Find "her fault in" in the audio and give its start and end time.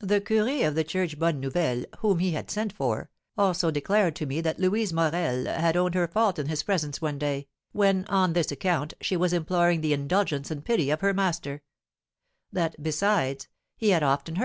5.94-6.46